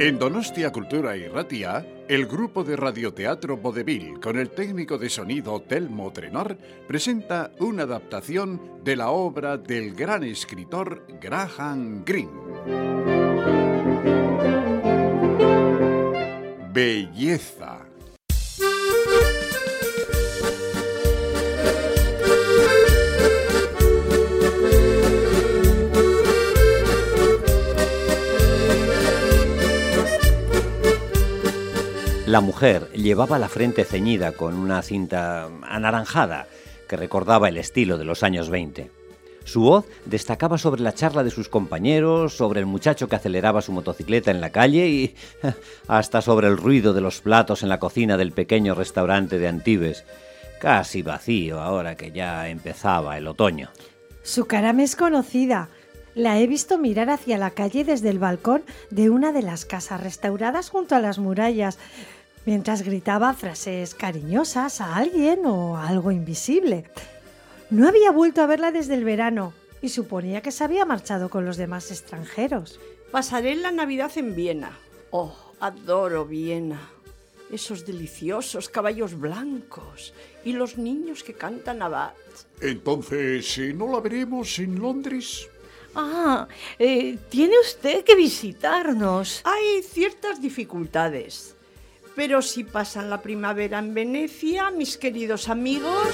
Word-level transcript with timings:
En 0.00 0.18
Donostia 0.18 0.72
Cultura 0.72 1.14
y 1.14 1.28
Ratia, 1.28 1.86
el 2.08 2.24
grupo 2.24 2.64
de 2.64 2.74
radioteatro 2.74 3.58
Vodevil 3.58 4.18
con 4.18 4.38
el 4.38 4.48
técnico 4.48 4.96
de 4.96 5.10
sonido 5.10 5.60
Telmo 5.60 6.10
Trenor 6.10 6.56
presenta 6.88 7.50
una 7.58 7.82
adaptación 7.82 8.80
de 8.82 8.96
la 8.96 9.10
obra 9.10 9.58
del 9.58 9.94
gran 9.94 10.24
escritor 10.24 11.06
Graham 11.20 12.02
Greene. 12.06 12.30
Belleza. 16.72 17.69
La 32.30 32.40
mujer 32.40 32.92
llevaba 32.92 33.40
la 33.40 33.48
frente 33.48 33.84
ceñida 33.84 34.30
con 34.30 34.54
una 34.54 34.82
cinta 34.82 35.48
anaranjada 35.62 36.46
que 36.88 36.96
recordaba 36.96 37.48
el 37.48 37.56
estilo 37.56 37.98
de 37.98 38.04
los 38.04 38.22
años 38.22 38.50
20. 38.50 38.88
Su 39.42 39.62
voz 39.62 39.86
destacaba 40.04 40.56
sobre 40.56 40.80
la 40.80 40.94
charla 40.94 41.24
de 41.24 41.32
sus 41.32 41.48
compañeros, 41.48 42.36
sobre 42.36 42.60
el 42.60 42.66
muchacho 42.66 43.08
que 43.08 43.16
aceleraba 43.16 43.62
su 43.62 43.72
motocicleta 43.72 44.30
en 44.30 44.40
la 44.40 44.50
calle 44.50 44.86
y 44.86 45.16
hasta 45.88 46.22
sobre 46.22 46.46
el 46.46 46.56
ruido 46.56 46.92
de 46.92 47.00
los 47.00 47.20
platos 47.20 47.64
en 47.64 47.68
la 47.68 47.80
cocina 47.80 48.16
del 48.16 48.30
pequeño 48.30 48.76
restaurante 48.76 49.40
de 49.40 49.48
Antibes, 49.48 50.04
casi 50.60 51.02
vacío 51.02 51.60
ahora 51.60 51.96
que 51.96 52.12
ya 52.12 52.48
empezaba 52.48 53.18
el 53.18 53.26
otoño. 53.26 53.70
Su 54.22 54.46
cara 54.46 54.72
me 54.72 54.84
es 54.84 54.94
conocida. 54.94 55.68
La 56.14 56.38
he 56.38 56.46
visto 56.46 56.78
mirar 56.78 57.10
hacia 57.10 57.38
la 57.38 57.50
calle 57.50 57.84
desde 57.84 58.08
el 58.08 58.20
balcón 58.20 58.62
de 58.90 59.10
una 59.10 59.32
de 59.32 59.42
las 59.42 59.64
casas 59.64 60.00
restauradas 60.00 60.68
junto 60.68 60.94
a 60.94 61.00
las 61.00 61.18
murallas 61.18 61.78
mientras 62.46 62.82
gritaba 62.82 63.34
frases 63.34 63.94
cariñosas 63.94 64.80
a 64.80 64.96
alguien 64.96 65.44
o 65.46 65.76
a 65.76 65.88
algo 65.88 66.10
invisible. 66.10 66.84
No 67.70 67.88
había 67.88 68.10
vuelto 68.10 68.42
a 68.42 68.46
verla 68.46 68.72
desde 68.72 68.94
el 68.94 69.04
verano 69.04 69.52
y 69.82 69.90
suponía 69.90 70.42
que 70.42 70.50
se 70.50 70.64
había 70.64 70.84
marchado 70.84 71.30
con 71.30 71.44
los 71.44 71.56
demás 71.56 71.90
extranjeros. 71.90 72.80
Pasaré 73.10 73.54
la 73.56 73.70
Navidad 73.70 74.10
en 74.16 74.34
Viena. 74.34 74.78
Oh, 75.10 75.34
adoro 75.60 76.24
Viena. 76.24 76.90
Esos 77.50 77.84
deliciosos 77.84 78.68
caballos 78.68 79.18
blancos 79.18 80.14
y 80.44 80.52
los 80.52 80.78
niños 80.78 81.24
que 81.24 81.34
cantan 81.34 81.82
a 81.82 82.14
Entonces, 82.60 83.58
eh, 83.58 83.72
¿no 83.74 83.90
la 83.90 84.00
veremos 84.00 84.58
en 84.60 84.78
Londres? 84.78 85.48
Ah, 85.94 86.46
eh, 86.78 87.18
tiene 87.28 87.58
usted 87.58 88.04
que 88.04 88.14
visitarnos. 88.14 89.40
Hay 89.44 89.82
ciertas 89.82 90.40
dificultades. 90.40 91.56
Pero 92.20 92.42
si 92.42 92.64
pasan 92.64 93.08
la 93.08 93.22
primavera 93.22 93.78
en 93.78 93.94
Venecia, 93.94 94.70
mis 94.70 94.98
queridos 94.98 95.48
amigos... 95.48 96.06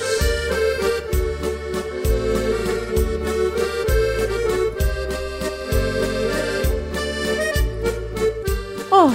Oh, 8.89 9.13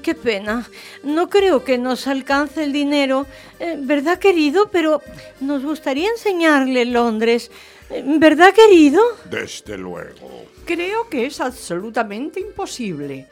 qué 0.00 0.14
pena. 0.14 0.70
No 1.02 1.28
creo 1.28 1.64
que 1.64 1.76
nos 1.76 2.06
alcance 2.06 2.62
el 2.62 2.72
dinero. 2.72 3.26
Eh, 3.58 3.76
¿Verdad, 3.80 4.20
querido? 4.20 4.70
Pero 4.70 5.02
nos 5.40 5.64
gustaría 5.64 6.08
enseñarle 6.08 6.84
Londres. 6.84 7.50
Eh, 7.90 8.00
¿Verdad, 8.06 8.54
querido? 8.54 9.02
Desde 9.28 9.76
luego. 9.76 10.46
Creo 10.66 11.08
que 11.08 11.26
es 11.26 11.40
absolutamente 11.40 12.38
imposible. 12.38 13.26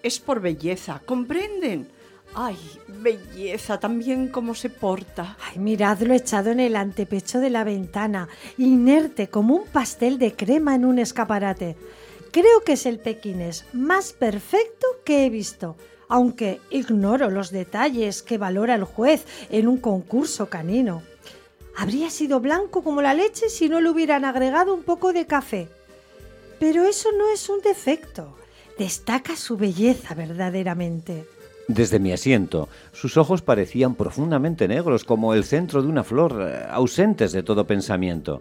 Es 0.00 0.20
por 0.20 0.40
belleza, 0.40 1.02
¿comprenden? 1.04 1.95
Ay, 2.38 2.58
belleza, 2.86 3.80
también 3.80 4.28
cómo 4.28 4.54
se 4.54 4.68
porta. 4.68 5.38
Ay, 5.40 5.58
miradlo 5.58 6.12
echado 6.12 6.50
en 6.50 6.60
el 6.60 6.76
antepecho 6.76 7.40
de 7.40 7.48
la 7.48 7.64
ventana, 7.64 8.28
inerte 8.58 9.28
como 9.28 9.54
un 9.54 9.64
pastel 9.64 10.18
de 10.18 10.34
crema 10.34 10.74
en 10.74 10.84
un 10.84 10.98
escaparate. 10.98 11.76
Creo 12.32 12.60
que 12.60 12.74
es 12.74 12.84
el 12.84 12.98
pequinés 12.98 13.64
más 13.72 14.12
perfecto 14.12 14.86
que 15.02 15.24
he 15.24 15.30
visto, 15.30 15.76
aunque 16.10 16.60
ignoro 16.68 17.30
los 17.30 17.50
detalles 17.50 18.22
que 18.22 18.36
valora 18.36 18.74
el 18.74 18.84
juez 18.84 19.24
en 19.48 19.66
un 19.66 19.78
concurso 19.78 20.50
canino. 20.50 21.02
Habría 21.74 22.10
sido 22.10 22.40
blanco 22.40 22.84
como 22.84 23.00
la 23.00 23.14
leche 23.14 23.48
si 23.48 23.70
no 23.70 23.80
le 23.80 23.88
hubieran 23.88 24.26
agregado 24.26 24.74
un 24.74 24.82
poco 24.82 25.14
de 25.14 25.24
café. 25.26 25.70
Pero 26.60 26.84
eso 26.84 27.12
no 27.12 27.30
es 27.30 27.48
un 27.48 27.62
defecto. 27.62 28.36
Destaca 28.78 29.36
su 29.36 29.56
belleza 29.56 30.14
verdaderamente. 30.14 31.24
Desde 31.68 31.98
mi 31.98 32.12
asiento, 32.12 32.68
sus 32.92 33.16
ojos 33.16 33.42
parecían 33.42 33.96
profundamente 33.96 34.68
negros, 34.68 35.04
como 35.04 35.34
el 35.34 35.44
centro 35.44 35.82
de 35.82 35.88
una 35.88 36.04
flor, 36.04 36.40
eh, 36.40 36.64
ausentes 36.70 37.32
de 37.32 37.42
todo 37.42 37.66
pensamiento. 37.66 38.40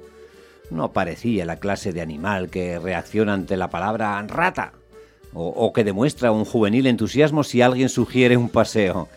No 0.69 0.91
parecía 0.93 1.45
la 1.45 1.57
clase 1.57 1.91
de 1.91 2.01
animal 2.01 2.49
que 2.49 2.77
reacciona 2.77 3.33
ante 3.33 3.57
la 3.57 3.69
palabra 3.69 4.21
rata, 4.27 4.73
o, 5.33 5.47
o 5.47 5.73
que 5.73 5.83
demuestra 5.83 6.31
un 6.31 6.45
juvenil 6.45 6.85
entusiasmo 6.85 7.43
si 7.43 7.61
alguien 7.61 7.89
sugiere 7.89 8.37
un 8.37 8.49
paseo. 8.49 9.09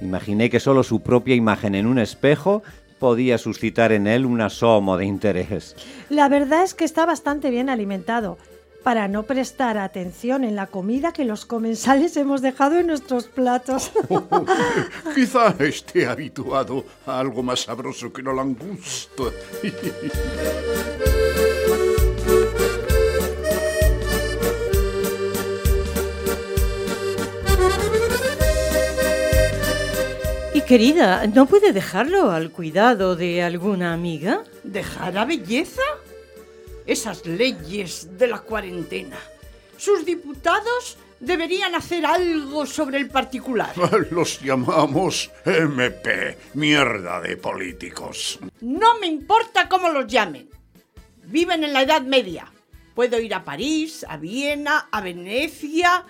Imaginé 0.00 0.48
que 0.48 0.60
solo 0.60 0.82
su 0.82 1.00
propia 1.00 1.34
imagen 1.34 1.74
en 1.74 1.86
un 1.86 1.98
espejo 1.98 2.62
podía 2.98 3.36
suscitar 3.36 3.92
en 3.92 4.06
él 4.06 4.24
un 4.24 4.40
asomo 4.40 4.96
de 4.96 5.04
interés. 5.04 5.76
La 6.08 6.30
verdad 6.30 6.62
es 6.62 6.72
que 6.72 6.84
está 6.84 7.04
bastante 7.04 7.50
bien 7.50 7.68
alimentado 7.68 8.38
para 8.86 9.08
no 9.08 9.24
prestar 9.24 9.78
atención 9.78 10.44
en 10.44 10.54
la 10.54 10.68
comida 10.68 11.12
que 11.12 11.24
los 11.24 11.44
comensales 11.44 12.16
hemos 12.16 12.40
dejado 12.40 12.78
en 12.78 12.86
nuestros 12.86 13.24
platos. 13.26 13.90
Quizá 15.16 15.56
esté 15.58 16.06
habituado 16.06 16.84
a 17.04 17.18
algo 17.18 17.42
más 17.42 17.62
sabroso 17.62 18.12
que 18.12 18.22
la 18.22 18.32
langosta. 18.32 19.24
Y 30.54 30.60
querida, 30.60 31.26
¿no 31.26 31.46
puede 31.46 31.72
dejarlo 31.72 32.30
al 32.30 32.52
cuidado 32.52 33.16
de 33.16 33.42
alguna 33.42 33.92
amiga? 33.92 34.44
¿Dejar 34.62 35.18
a 35.18 35.24
belleza? 35.24 35.82
Esas 36.86 37.26
leyes 37.26 38.16
de 38.16 38.28
la 38.28 38.40
cuarentena. 38.40 39.18
Sus 39.76 40.04
diputados 40.04 40.96
deberían 41.20 41.74
hacer 41.74 42.06
algo 42.06 42.64
sobre 42.64 42.98
el 42.98 43.08
particular. 43.08 43.72
Los 44.10 44.40
llamamos 44.40 45.30
MP, 45.44 46.38
mierda 46.54 47.20
de 47.20 47.36
políticos. 47.36 48.38
No 48.60 48.98
me 49.00 49.06
importa 49.06 49.68
cómo 49.68 49.88
los 49.88 50.06
llamen. 50.06 50.48
Viven 51.24 51.64
en 51.64 51.72
la 51.72 51.82
Edad 51.82 52.02
Media. 52.02 52.52
Puedo 52.94 53.18
ir 53.20 53.34
a 53.34 53.44
París, 53.44 54.06
a 54.08 54.16
Viena, 54.16 54.88
a 54.90 55.00
Venecia, 55.00 56.04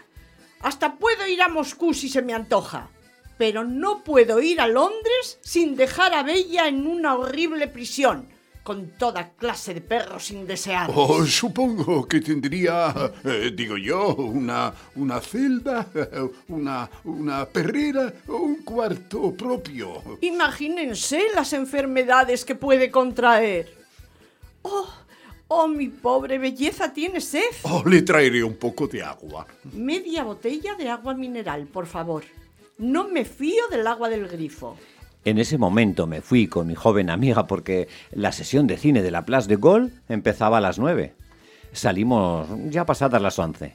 hasta 0.60 0.96
puedo 0.96 1.26
ir 1.26 1.42
a 1.42 1.48
Moscú 1.48 1.94
si 1.94 2.08
se 2.08 2.22
me 2.22 2.34
antoja. 2.34 2.90
Pero 3.38 3.64
no 3.64 4.04
puedo 4.04 4.40
ir 4.40 4.60
a 4.60 4.66
Londres 4.66 5.38
sin 5.40 5.76
dejar 5.76 6.14
a 6.14 6.22
Bella 6.22 6.68
en 6.68 6.86
una 6.86 7.14
horrible 7.14 7.66
prisión 7.66 8.28
con 8.66 8.98
toda 8.98 9.30
clase 9.36 9.74
de 9.74 9.80
perros 9.80 10.32
indeseables. 10.32 10.96
Oh, 10.98 11.24
supongo 11.24 12.08
que 12.08 12.20
tendría, 12.20 12.92
eh, 13.22 13.52
digo 13.54 13.76
yo, 13.76 14.16
una, 14.16 14.74
una 14.96 15.20
celda, 15.20 15.86
una, 16.48 16.90
una 17.04 17.46
perrera 17.46 18.12
o 18.26 18.38
un 18.38 18.64
cuarto 18.64 19.32
propio. 19.36 20.02
Imagínense 20.20 21.26
las 21.32 21.52
enfermedades 21.52 22.44
que 22.44 22.56
puede 22.56 22.90
contraer. 22.90 23.72
Oh, 24.62 24.88
oh, 25.46 25.68
mi 25.68 25.86
pobre 25.86 26.36
belleza 26.36 26.92
tiene 26.92 27.20
sed. 27.20 27.54
Oh, 27.62 27.84
le 27.86 28.02
traeré 28.02 28.42
un 28.42 28.56
poco 28.56 28.88
de 28.88 29.00
agua. 29.00 29.46
Media 29.74 30.24
botella 30.24 30.74
de 30.74 30.88
agua 30.88 31.14
mineral, 31.14 31.68
por 31.68 31.86
favor. 31.86 32.24
No 32.78 33.06
me 33.06 33.24
fío 33.24 33.68
del 33.70 33.86
agua 33.86 34.08
del 34.08 34.26
grifo. 34.26 34.76
En 35.26 35.38
ese 35.38 35.58
momento 35.58 36.06
me 36.06 36.20
fui 36.20 36.46
con 36.46 36.68
mi 36.68 36.76
joven 36.76 37.10
amiga 37.10 37.48
porque 37.48 37.88
la 38.12 38.30
sesión 38.30 38.68
de 38.68 38.76
cine 38.76 39.02
de 39.02 39.10
la 39.10 39.26
Place 39.26 39.48
de 39.48 39.56
Gaulle 39.56 39.90
empezaba 40.08 40.58
a 40.58 40.60
las 40.60 40.78
nueve. 40.78 41.14
Salimos 41.72 42.46
ya 42.70 42.86
pasadas 42.86 43.20
las 43.20 43.36
once. 43.40 43.74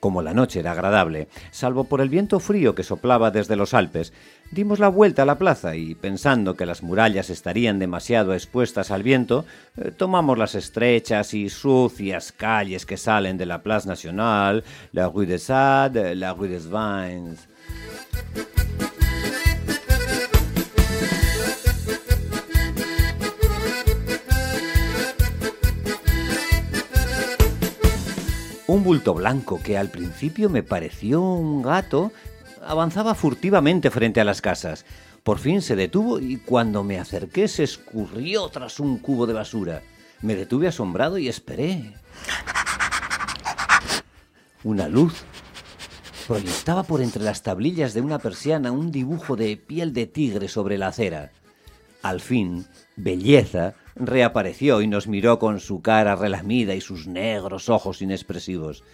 Como 0.00 0.20
la 0.20 0.34
noche 0.34 0.58
era 0.58 0.72
agradable, 0.72 1.28
salvo 1.52 1.84
por 1.84 2.00
el 2.00 2.08
viento 2.08 2.40
frío 2.40 2.74
que 2.74 2.82
soplaba 2.82 3.30
desde 3.30 3.54
los 3.54 3.72
Alpes, 3.72 4.12
dimos 4.50 4.80
la 4.80 4.88
vuelta 4.88 5.22
a 5.22 5.26
la 5.26 5.38
plaza 5.38 5.76
y, 5.76 5.94
pensando 5.94 6.56
que 6.56 6.66
las 6.66 6.82
murallas 6.82 7.30
estarían 7.30 7.78
demasiado 7.78 8.34
expuestas 8.34 8.90
al 8.90 9.04
viento, 9.04 9.44
eh, 9.76 9.92
tomamos 9.96 10.38
las 10.38 10.56
estrechas 10.56 11.34
y 11.34 11.50
sucias 11.50 12.32
calles 12.32 12.84
que 12.84 12.96
salen 12.96 13.38
de 13.38 13.46
la 13.46 13.62
Place 13.62 13.86
Nationale, 13.86 14.64
la 14.90 15.06
Rue 15.06 15.26
des 15.26 15.44
Sades, 15.44 16.16
la 16.16 16.32
Rue 16.32 16.48
des 16.48 16.68
Vins. 16.68 17.46
Un 28.68 28.84
bulto 28.84 29.14
blanco 29.14 29.62
que 29.62 29.78
al 29.78 29.88
principio 29.88 30.50
me 30.50 30.62
pareció 30.62 31.22
un 31.22 31.62
gato 31.62 32.12
avanzaba 32.62 33.14
furtivamente 33.14 33.90
frente 33.90 34.20
a 34.20 34.24
las 34.24 34.42
casas. 34.42 34.84
Por 35.22 35.38
fin 35.38 35.62
se 35.62 35.74
detuvo 35.74 36.20
y 36.20 36.36
cuando 36.36 36.84
me 36.84 36.98
acerqué 36.98 37.48
se 37.48 37.64
escurrió 37.64 38.46
tras 38.50 38.78
un 38.78 38.98
cubo 38.98 39.26
de 39.26 39.32
basura. 39.32 39.82
Me 40.20 40.36
detuve 40.36 40.68
asombrado 40.68 41.16
y 41.16 41.28
esperé. 41.28 41.94
Una 44.64 44.86
luz 44.86 45.14
proyectaba 46.26 46.82
por 46.82 47.00
entre 47.00 47.22
las 47.22 47.42
tablillas 47.42 47.94
de 47.94 48.02
una 48.02 48.18
persiana 48.18 48.70
un 48.70 48.92
dibujo 48.92 49.34
de 49.34 49.56
piel 49.56 49.94
de 49.94 50.06
tigre 50.06 50.46
sobre 50.46 50.76
la 50.76 50.88
acera. 50.88 51.32
Al 52.02 52.20
fin, 52.20 52.66
Belleza 52.96 53.76
reapareció 53.98 54.82
y 54.82 54.86
nos 54.86 55.06
miró 55.08 55.38
con 55.38 55.60
su 55.60 55.82
cara 55.82 56.16
relamida 56.16 56.74
y 56.74 56.80
sus 56.80 57.06
negros 57.06 57.68
ojos 57.68 58.02
inexpresivos. 58.02 58.84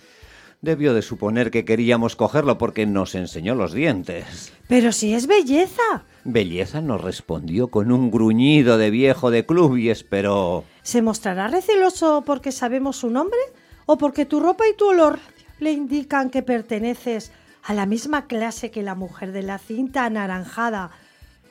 Debió 0.60 0.94
de 0.94 1.02
suponer 1.02 1.50
que 1.50 1.64
queríamos 1.64 2.16
cogerlo 2.16 2.56
porque 2.56 2.86
nos 2.86 3.14
enseñó 3.14 3.54
los 3.54 3.72
dientes. 3.72 4.52
Pero 4.66 4.92
si 4.92 5.12
es 5.12 5.26
belleza. 5.26 6.04
Belleza 6.24 6.80
nos 6.80 7.02
respondió 7.02 7.68
con 7.68 7.92
un 7.92 8.10
gruñido 8.10 8.78
de 8.78 8.90
viejo 8.90 9.30
de 9.30 9.44
club 9.44 9.76
y 9.76 9.90
esperó. 9.90 10.64
¿Se 10.82 11.02
mostrará 11.02 11.48
receloso 11.48 12.22
porque 12.24 12.50
sabemos 12.50 12.96
su 12.96 13.10
nombre? 13.10 13.38
¿O 13.84 13.98
porque 13.98 14.24
tu 14.24 14.40
ropa 14.40 14.64
y 14.66 14.74
tu 14.74 14.88
olor 14.88 15.18
le 15.60 15.72
indican 15.72 16.30
que 16.30 16.42
perteneces 16.42 17.30
a 17.62 17.74
la 17.74 17.84
misma 17.84 18.26
clase 18.26 18.70
que 18.70 18.82
la 18.82 18.94
mujer 18.94 19.32
de 19.32 19.42
la 19.42 19.58
cinta 19.58 20.06
anaranjada? 20.06 20.90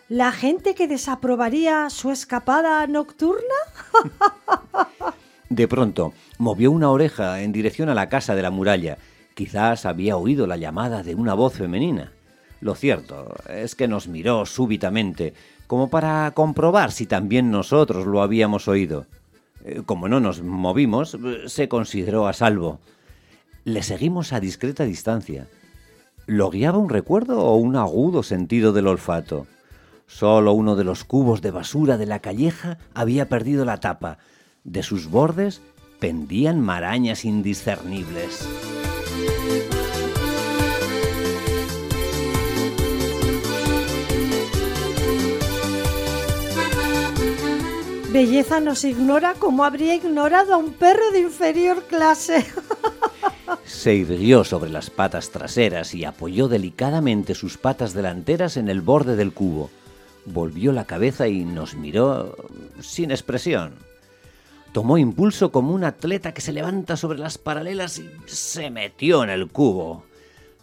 ¿La 0.10 0.34
gente 0.34 0.76
que 0.76 0.88
desaprobaría 0.88 1.90
su 1.90 2.12
escapada 2.12 2.86
nocturna? 2.88 3.40
De 5.50 5.68
pronto, 5.68 6.14
movió 6.38 6.72
una 6.72 6.90
oreja 6.90 7.42
en 7.42 7.54
dirección 7.54 7.88
a 7.88 7.94
la 7.94 8.10
casa 8.10 8.36
de 8.36 8.42
la 8.42 8.50
muralla. 8.50 8.98
Quizás 9.34 9.86
había 9.86 10.18
oído 10.18 10.46
la 10.46 10.58
llamada 10.58 11.04
de 11.04 11.16
una 11.16 11.34
voz 11.36 11.54
femenina. 11.54 12.12
Lo 12.60 12.76
cierto 12.76 13.34
es 13.50 13.76
que 13.76 13.88
nos 13.88 14.08
miró 14.08 14.46
súbitamente, 14.46 15.34
como 15.68 15.90
para 15.90 16.32
comprobar 16.32 16.92
si 16.92 17.06
también 17.06 17.50
nosotros 17.50 18.06
lo 18.06 18.22
habíamos 18.22 18.68
oído. 18.68 19.06
Eh, 19.64 19.84
como 19.86 20.10
no 20.10 20.20
nos 20.20 20.42
movimos, 20.42 21.18
se 21.48 21.70
consideró 21.70 22.28
a 22.28 22.34
salvo. 22.34 22.80
Le 23.64 23.84
seguimos 23.84 24.34
a 24.34 24.42
discreta 24.42 24.84
distancia. 24.84 25.48
¿Lo 26.26 26.50
guiaba 26.50 26.78
un 26.78 26.90
recuerdo 26.90 27.40
o 27.40 27.56
un 27.56 27.78
agudo 27.78 28.24
sentido 28.24 28.74
del 28.74 28.88
olfato? 28.88 29.48
Solo 30.16 30.54
uno 30.54 30.76
de 30.76 30.84
los 30.84 31.06
cubos 31.06 31.42
de 31.42 31.50
basura 31.50 31.98
de 31.98 32.06
la 32.06 32.20
calleja 32.20 32.78
había 32.94 33.30
perdido 33.30 33.66
la 33.66 33.80
tapa. 33.80 34.20
De 34.64 34.84
sus 34.84 35.10
bordes 35.10 35.62
pendían 36.00 36.62
marañas 36.62 37.26
indiscernibles. 37.26 38.48
Belleza 48.12 48.60
nos 48.60 48.84
ignora 48.84 49.34
como 49.40 49.64
habría 49.64 49.96
ignorado 49.96 50.54
a 50.54 50.58
un 50.58 50.74
perro 50.74 51.10
de 51.12 51.22
inferior 51.22 51.86
clase. 51.86 52.46
Se 53.66 53.96
irguió 53.96 54.44
sobre 54.44 54.70
las 54.70 54.92
patas 54.92 55.32
traseras 55.32 55.96
y 55.96 56.06
apoyó 56.06 56.48
delicadamente 56.48 57.34
sus 57.34 57.58
patas 57.58 57.94
delanteras 57.94 58.58
en 58.58 58.70
el 58.70 58.82
borde 58.82 59.16
del 59.16 59.34
cubo. 59.34 59.72
Volvió 60.26 60.72
la 60.72 60.86
cabeza 60.86 61.28
y 61.28 61.44
nos 61.44 61.76
miró 61.76 62.36
sin 62.82 63.12
expresión. 63.12 63.74
Tomó 64.72 64.98
impulso 64.98 65.52
como 65.52 65.74
un 65.74 65.84
atleta 65.84 66.34
que 66.34 66.42
se 66.42 66.52
levanta 66.52 66.98
sobre 66.98 67.20
las 67.20 67.38
paralelas 67.38 68.00
y 68.00 68.10
se 68.26 68.72
metió 68.72 69.24
en 69.24 69.30
el 69.30 69.48
cubo. 69.50 70.04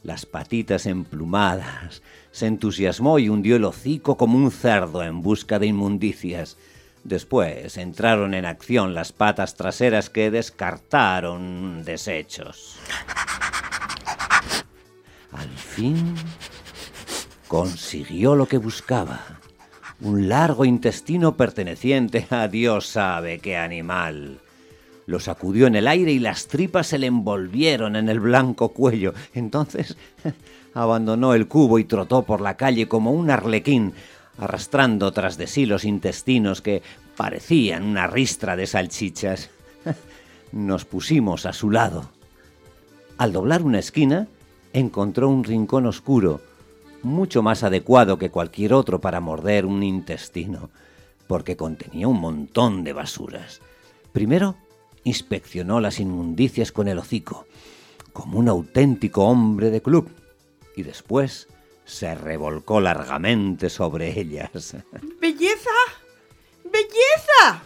Las 0.02 0.26
patitas 0.26 0.86
emplumadas. 0.86 2.02
Se 2.32 2.46
entusiasmó 2.46 3.18
y 3.18 3.28
hundió 3.28 3.56
el 3.56 3.64
hocico 3.64 4.16
como 4.16 4.38
un 4.38 4.50
cerdo 4.50 5.02
en 5.02 5.22
busca 5.22 5.58
de 5.58 5.66
inmundicias. 5.66 6.56
Después 7.04 7.76
entraron 7.76 8.34
en 8.34 8.46
acción 8.46 8.94
las 8.94 9.12
patas 9.12 9.54
traseras 9.54 10.10
que 10.10 10.30
descartaron 10.30 11.84
desechos. 11.84 12.78
Al 15.32 15.48
fin 15.50 16.14
consiguió 17.46 18.34
lo 18.34 18.46
que 18.46 18.58
buscaba. 18.58 19.40
Un 20.02 20.30
largo 20.30 20.64
intestino 20.64 21.36
perteneciente 21.36 22.26
a 22.30 22.48
Dios 22.48 22.86
sabe 22.86 23.38
qué 23.38 23.58
animal. 23.58 24.40
Lo 25.04 25.20
sacudió 25.20 25.66
en 25.66 25.76
el 25.76 25.86
aire 25.88 26.12
y 26.12 26.18
las 26.18 26.46
tripas 26.46 26.86
se 26.86 26.98
le 26.98 27.06
envolvieron 27.06 27.96
en 27.96 28.08
el 28.08 28.18
blanco 28.18 28.70
cuello. 28.70 29.12
Entonces 29.34 29.96
abandonó 30.74 31.34
el 31.34 31.48
cubo 31.48 31.78
y 31.78 31.84
trotó 31.84 32.22
por 32.22 32.40
la 32.40 32.56
calle 32.56 32.88
como 32.88 33.12
un 33.12 33.28
arlequín, 33.28 33.92
arrastrando 34.38 35.12
tras 35.12 35.36
de 35.36 35.46
sí 35.46 35.66
los 35.66 35.84
intestinos 35.84 36.62
que 36.62 36.82
parecían 37.14 37.82
una 37.82 38.06
ristra 38.06 38.56
de 38.56 38.66
salchichas. 38.66 39.50
Nos 40.52 40.86
pusimos 40.86 41.44
a 41.44 41.52
su 41.52 41.70
lado. 41.70 42.10
Al 43.18 43.32
doblar 43.32 43.60
una 43.60 43.80
esquina, 43.80 44.28
encontró 44.72 45.28
un 45.28 45.44
rincón 45.44 45.84
oscuro, 45.84 46.40
mucho 47.02 47.42
más 47.42 47.62
adecuado 47.62 48.18
que 48.18 48.30
cualquier 48.30 48.72
otro 48.72 49.00
para 49.00 49.20
morder 49.20 49.66
un 49.66 49.82
intestino, 49.82 50.70
porque 51.26 51.56
contenía 51.56 52.08
un 52.08 52.20
montón 52.20 52.84
de 52.84 52.92
basuras. 52.92 53.60
Primero, 54.12 54.56
inspeccionó 55.04 55.80
las 55.80 56.00
inmundicias 56.00 56.72
con 56.72 56.88
el 56.88 56.98
hocico, 56.98 57.46
como 58.12 58.38
un 58.38 58.48
auténtico 58.48 59.24
hombre 59.24 59.70
de 59.70 59.82
club, 59.82 60.10
y 60.76 60.82
después 60.82 61.48
se 61.84 62.14
revolcó 62.14 62.80
largamente 62.80 63.70
sobre 63.70 64.18
ellas. 64.18 64.50
¡Belleza! 65.20 65.70
¡Belleza! 66.64 67.62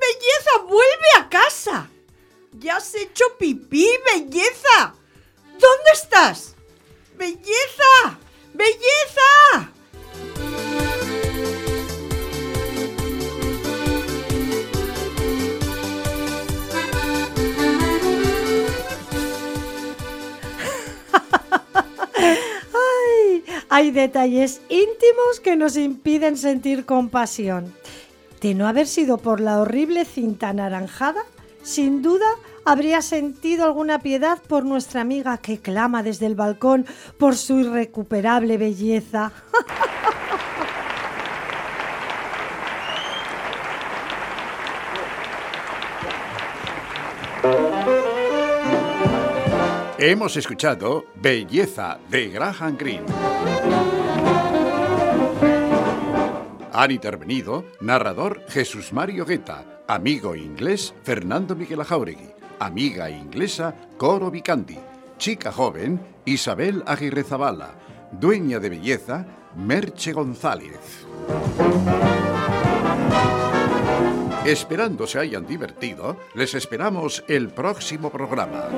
¡Belleza, 0.00 0.62
vuelve 0.62 1.06
a 1.18 1.28
casa! 1.28 1.90
¡Ya 2.58 2.76
has 2.76 2.94
hecho 2.94 3.24
pipí, 3.38 3.88
belleza! 4.12 4.94
¿Dónde 5.52 5.90
estás? 5.92 6.56
¡Belleza! 7.16 8.18
¡Belleza! 8.54 9.70
Ay, 22.16 23.44
hay 23.68 23.90
detalles 23.90 24.60
íntimos 24.68 25.40
que 25.42 25.56
nos 25.56 25.76
impiden 25.76 26.36
sentir 26.36 26.84
compasión. 26.84 27.74
De 28.40 28.54
no 28.54 28.66
haber 28.66 28.86
sido 28.86 29.18
por 29.18 29.40
la 29.40 29.60
horrible 29.60 30.04
cinta 30.04 30.48
anaranjada, 30.48 31.24
sin 31.62 32.02
duda 32.02 32.26
habría 32.64 33.02
sentido 33.02 33.64
alguna 33.64 34.00
piedad 34.00 34.38
por 34.46 34.64
nuestra 34.64 35.00
amiga 35.00 35.38
que 35.38 35.58
clama 35.58 36.02
desde 36.02 36.26
el 36.26 36.34
balcón 36.34 36.86
por 37.18 37.36
su 37.36 37.60
irrecuperable 37.60 38.58
belleza. 38.58 39.32
Hemos 50.02 50.34
escuchado 50.38 51.04
Belleza 51.14 51.98
de 52.08 52.30
Graham 52.30 52.78
Greene. 52.78 53.04
Han 56.72 56.90
intervenido 56.90 57.66
narrador 57.80 58.42
Jesús 58.48 58.94
Mario 58.94 59.26
Guetta, 59.26 59.82
amigo 59.86 60.34
inglés 60.34 60.94
Fernando 61.02 61.54
Miguel 61.54 61.84
Jauregui, 61.84 62.30
amiga 62.60 63.08
inglesa 63.08 63.74
Coro 63.96 64.30
Vicandi, 64.30 64.78
chica 65.16 65.50
joven 65.50 66.00
Isabel 66.26 66.82
Aguirre 66.86 67.24
Zabala, 67.24 67.74
dueña 68.12 68.60
de 68.60 68.68
belleza 68.68 69.26
Merche 69.56 70.12
González. 70.12 71.06
Esperando 74.44 75.06
se 75.06 75.18
hayan 75.18 75.46
divertido, 75.46 76.16
les 76.34 76.54
esperamos 76.54 77.24
el 77.28 77.48
próximo 77.48 78.10
programa. 78.10 78.68